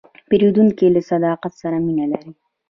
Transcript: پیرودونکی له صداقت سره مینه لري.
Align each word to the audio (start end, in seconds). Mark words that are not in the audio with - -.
پیرودونکی 0.29 0.87
له 0.95 1.01
صداقت 1.09 1.53
سره 1.61 1.77
مینه 1.85 2.05
لري. 2.11 2.31